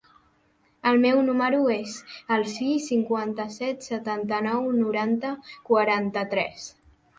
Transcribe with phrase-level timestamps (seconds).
[0.91, 1.97] El meu número es
[2.37, 5.37] el sis, cinquanta-set, setanta-nou, noranta,
[5.71, 6.69] quaranta-tres.